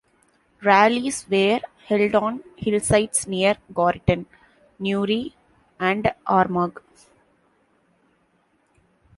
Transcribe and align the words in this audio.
Rallies 0.63 1.27
were 1.29 1.59
held 1.85 2.15
on 2.15 2.43
hillsides 2.57 3.27
near 3.27 3.55
Gortin, 3.71 4.25
Newry, 4.79 5.35
and 5.79 6.11
Armagh. 6.25 6.81